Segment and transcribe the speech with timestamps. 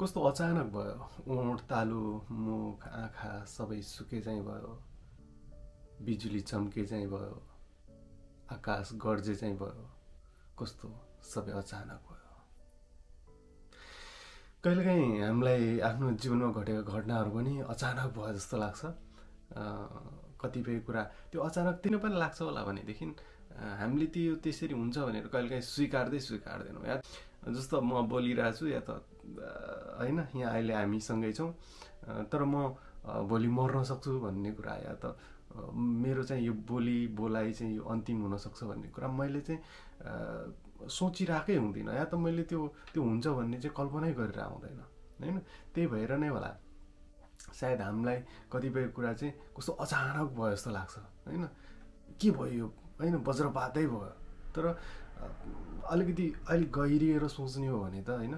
[0.00, 0.96] कस्तो अचानक भयो?
[1.28, 2.00] ओठ तालु
[2.32, 4.72] मुख आँखा सबै सुके चाहिँ भयो।
[6.00, 7.36] बिजुली चम्के चाहिँ भयो।
[8.56, 9.84] आकाश गर्जे चाहिँ भयो।
[10.56, 10.88] कस्तो
[11.32, 12.32] सबै अचानक भयो।
[14.64, 18.82] कहिलेकाहीँ हामीलाई आफ्नो जीवनमा घटेका घटनाहरू पनि अचानक भयो जस्तो लाग्छ।
[20.40, 23.04] कतिपय कुरा त्यो अचानक किन पनि लाग्छ होला भनेदेखि
[23.80, 26.96] हामीले त्यो त्यसरी हुन्छ भनेर कहिलेकाहीँ स्वीकार्दै स्वीकार्दैनौँ। या
[27.52, 29.04] जस्तो म बोलिरहेको छु या त
[29.38, 31.52] होइन यहाँ अहिले हामीसँगै छौँ।
[32.32, 32.74] तर म
[33.28, 35.16] भोलि मर्न सक्छु भन्ने कुरा या त
[35.74, 39.60] मेरो चाहिँ यो बोली बोलाइ चाहिँ यो अन्तिम हुनसक्छ भन्ने कुरा मैले चाहिँ
[40.88, 42.60] सोचिरहेकै हुँदिनँ। या त मैले त्यो
[42.94, 44.80] त्यो हुन्छ भन्ने चाहिँ कल्पनै गरेर आउँदैन।
[45.20, 45.38] होइन?
[45.74, 46.50] त्यही भएर नै होला।
[47.52, 48.18] सायद हामीलाई
[48.52, 51.44] कतिपय कुरा चाहिँ कस्तो अचानक भयो जस्तो लाग्छ। होइन?
[52.20, 52.66] के भयो यो?
[53.00, 54.00] होइन वज्रपातै भयो।
[54.54, 54.64] तर
[55.90, 58.34] अलिकति अलिक गहिरिएर सोच्ने हो भने त होइन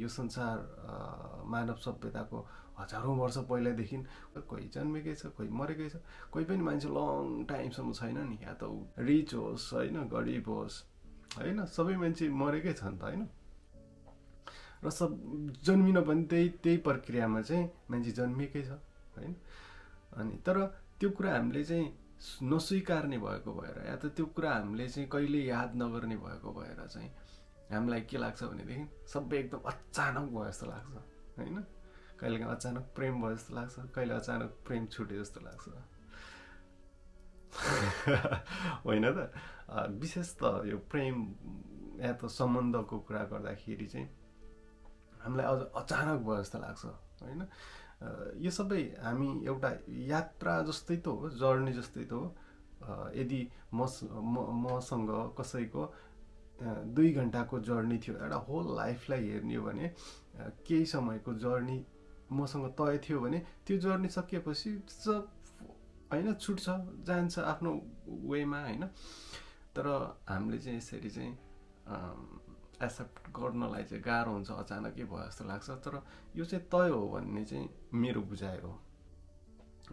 [0.00, 0.56] यो संसार
[1.46, 2.38] मानव सभ्यताको
[2.78, 3.96] हजारौँ वर्ष पहिलादेखि
[4.48, 5.96] कोही जन्मेकै छ कोही मरेकै छ
[6.32, 8.62] कोही पनि मान्छे लङ टाइमसम्म छैन नि। या त
[8.98, 10.76] रिच होस् होइन गरिब होस्
[11.38, 13.22] होइन सबै मान्छे मरेकै छ नि त होइन।
[14.84, 15.10] र सब
[15.64, 18.80] जन्मिन पनि त्यही त्यही प्रक्रियामा चाहिँ मान्छे जन्मिएकै छ
[19.16, 19.34] होइन।
[20.18, 20.56] अनि तर
[20.98, 21.86] त्यो कुरा हामीले चाहिँ
[22.42, 27.10] नस्वीकार्ने भएको भएर या त त्यो कुरा हामीले चाहिँ कहिले याद नगर्ने भएको भएर चाहिँ
[27.72, 30.92] हामीलाई के लाग्छ भनेदेखि सबै एकदम अचानक भयो जस्तो लाग्छ
[31.38, 31.64] होइन?
[32.20, 35.68] कहिलेकाहीँ अचानक प्रेम भयो जस्तो लाग्छ कहिले अचानक प्रेम छुट्यो जस्तो लाग्छ।
[38.84, 39.30] होइन त?
[40.00, 41.16] विशेष त यो प्रेम
[42.00, 44.08] या त सम्बन्धको कुरा गर्दाखेरि चाहिँ
[45.20, 46.84] हामीलाई अझ अचानक भयो जस्तो लाग्छ
[47.22, 47.48] होइन?
[48.44, 49.70] यो सबै हामी एउटा
[50.06, 52.24] यात्रा जस्तै त हो जर्नी जस्तै त हो।
[53.14, 53.40] यदि
[53.72, 53.86] म
[54.64, 55.82] मसँग कसैको
[56.94, 59.86] दुई घन्टाको जर्नी थियो एउटा होल लाइफलाई हेर्ने हो भने
[60.66, 61.78] केही समयको जर्नी
[62.32, 65.22] मसँग तय थियो भने त्यो जर्नी सकिएपछि सब
[66.12, 66.66] होइन छुट्छ
[67.06, 67.70] जान्छ आफ्नो
[68.30, 68.84] वेमा होइन।
[69.74, 69.86] तर
[70.28, 71.32] हामीले चाहिँ यसरी चाहिँ
[72.82, 76.02] एक्सेप्ट गर्नलाई चाहिँ गाह्रो हुन्छ अचानकै भयो जस्तो लाग्छ। तर
[76.36, 78.72] यो चाहिँ तय हो भन्ने चाहिँ मेरो बुझाइ हो।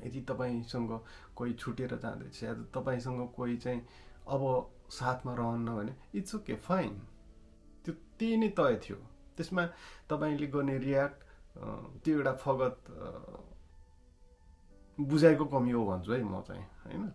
[0.06, 0.91] यदि तपाईँसँग
[1.36, 3.81] कोही छुटेर जाँदैछ या तपाईँसँग कोही चाहिँ
[4.28, 4.41] अब
[4.90, 6.94] साथमा रहन्न भने इट्स ओके फाइन।
[7.86, 8.97] त्यो त्यही नै तय थियो।
[9.38, 9.66] त्यसमा
[10.09, 11.20] तपाईँले गर्ने रियाक्ट
[12.03, 12.78] त्यो एउटा फगत
[14.97, 17.12] बुझाइको कमी हो भन्छु है म चाहिँ होइन?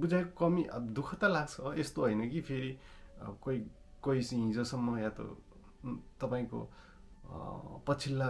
[0.00, 2.72] बुझाइको कमी अब दुःख त लाग्छ यस्तो होइन कि फेरि
[3.42, 3.58] कोही
[4.08, 5.20] कोही हिजोसम्म या त
[6.20, 6.60] तपाईँको
[7.84, 8.28] पछिल्ला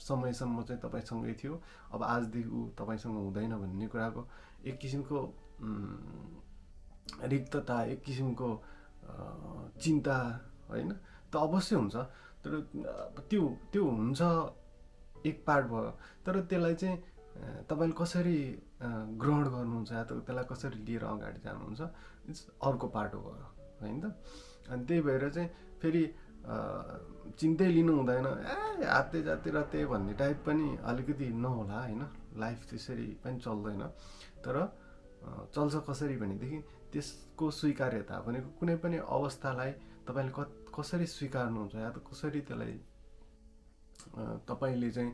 [0.00, 1.54] समयसम्म चाहिँ तपाईँसँगै थियो।
[1.92, 4.20] अब आजदेखि ऊ तपाईँसँग हुँदैन भन्ने कुराको
[4.64, 5.18] एक किसिमको
[7.28, 8.48] रिक्तता एक किसिमको
[9.76, 10.16] चिन्ता
[10.70, 10.90] होइन?
[11.28, 11.96] त अवश्य हुन्छ।
[12.42, 12.52] तर
[13.28, 14.20] त्यो त्यो हुन्छ
[15.28, 15.90] एक पार्ट भयो।
[16.24, 16.96] तर त्यसलाई चाहिँ
[17.68, 18.38] तपाईँले कसरी
[19.20, 21.80] ग्रहण गर्नुहुन्छ या त त्यसलाई कसरी लिएर अगाडि जानुहुन्छ
[22.28, 23.20] इट्स अर्को पार्ट हो
[23.80, 24.16] होइन त?
[24.70, 25.48] अनि त्यही भएर चाहिँ
[25.80, 26.02] फेरि
[27.38, 32.02] चिन्तै लिनु हुँदैन। ए हाते जाते र त्यही भन्ने टाइप पनि अलिकति नहोला होइन?
[32.36, 33.82] लाइफ त्यसरी पनि चल्दैन।
[34.44, 34.56] तर
[35.54, 36.58] चल्छ कसरी भनेदेखि
[36.92, 39.70] त्यसको स्वीकार्यता भनेको कुनै पनि अवस्थालाई
[40.06, 40.40] तपाईँले क
[40.74, 42.74] कसरी स्वीकार्नुहुन्छ या त कसरी त्यसलाई
[44.48, 45.10] तपाईँले चाहिँ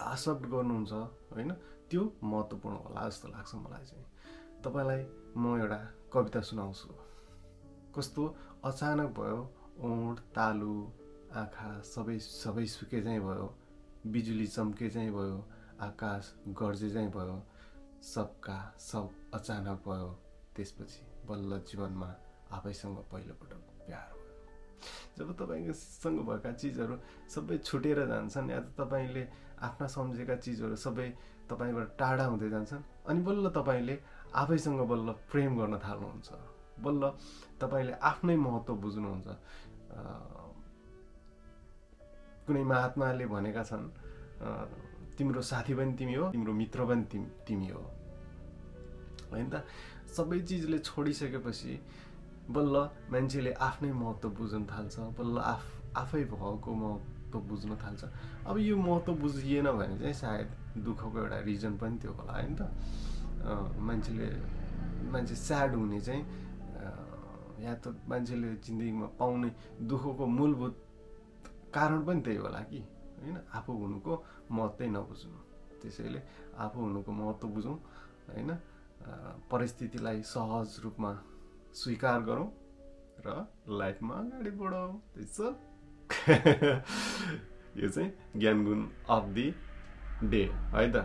[0.00, 0.92] आसेप्ट गर्नुहुन्छ
[1.34, 1.50] होइन?
[1.90, 4.04] त्यो महत्त्वपूर्ण होला जस्तो लाग्छ मलाई चाहिँ।
[4.64, 5.00] तपाईँलाई
[5.36, 5.80] म एउटा
[6.12, 7.09] कविता सुनाउँछु।
[7.94, 8.24] कस्तो
[8.64, 9.40] अचानक भयो
[9.84, 10.74] ओठ तालु
[11.36, 13.46] आँखा सबै सबै सुके चाहिँ भयो
[14.06, 15.38] बिजुली चम्के चाहिँ भयो
[15.80, 17.36] आकाश गर्जे चाहिँ भयो
[18.02, 20.08] सबका सब अचानक भयो।
[20.56, 22.10] त्यसपछि बल्ल जीवनमा
[22.52, 24.32] आफैसँग पहिलोपटक प्यार भयो।
[25.18, 26.94] जब तपाईँसँग भएका चिजहरू
[27.30, 29.26] सबै छुटेर जान्छन् या त तपाईँले
[29.62, 31.08] आफ्ना सम्झेका चिजहरू सबै
[31.50, 33.98] तपाईँबाट टाढा हुँदै जान्छन् अनि बल्ल तपाईँले
[34.34, 36.49] आफैसँग बल्ल प्रेम गर्न थाल्नुहुन्छ।
[36.84, 37.02] बल्ल
[37.60, 39.28] तपाईँले आफ्नै महत्त्व बुझ्नुहुन्छ।
[42.46, 43.86] कुनै महात्माले भनेका छन्
[45.16, 47.82] तिम्रो साथी पनि तिमी हो तिम्रो मित्र पनि तिमी तिमी हो।
[49.30, 49.62] होइन त?
[50.10, 51.72] सबै चिजले छोडिसकेपछि
[52.50, 52.74] बल्ल
[53.12, 55.64] मान्छेले आफ्नै महत्त्व बुझ्न थाल्छ बल्ल आफ
[55.96, 58.02] आफै भएको महत्त्व बुझ्न थाल्छ।
[58.48, 60.48] अब यो महत्त्व बुझिएन भने चाहिँ सायद
[60.82, 62.62] दुःखको एउटा रिजन पनि त्यो होला होइन त?
[63.78, 64.28] मान्छेले
[65.12, 66.22] मान्छे स्याड हुने चाहिँ
[67.64, 69.50] या त मान्छेले जिन्दगीमा पाउने
[69.90, 70.74] दुःखको मूलभूत
[71.74, 72.80] कारण पनि त्यही होला कि
[73.20, 73.36] होइन?
[73.54, 74.12] आफू हुनुको
[74.50, 75.38] महत्त्वै नबुझ्नु।
[75.80, 76.20] त्यसैले
[76.56, 77.76] आफू हुनुको महत्त्व बुझौँ
[78.28, 78.50] होइन?
[79.50, 81.12] परिस्थितिलाई सहज रूपमा
[81.74, 82.48] स्वीकार गरौँ
[83.26, 83.28] र
[83.80, 85.38] लाइफमा अगाडि बढाउँ। त्यस
[87.80, 89.46] यो चाहिँ ज्ञान गुण अफ दि
[90.24, 90.42] डे
[90.74, 90.96] है त?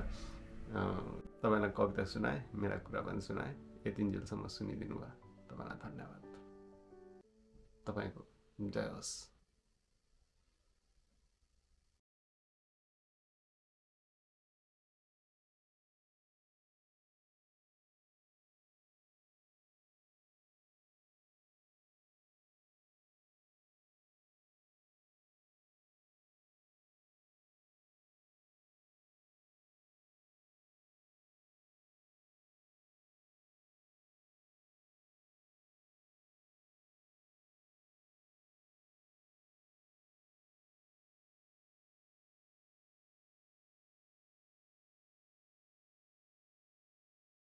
[1.41, 3.55] तपाईँलाई कविता सुनाएँ मेरा कुरा पनि सुनाएँ।
[3.87, 5.13] यतिन्जेलसम्म सुनिदिनु भयो।
[5.49, 6.34] तपाईँलाई धन्यवाद।
[7.87, 8.27] तपाईँको
[8.59, 9.13] जय होस्